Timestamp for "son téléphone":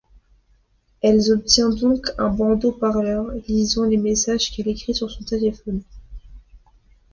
5.11-5.83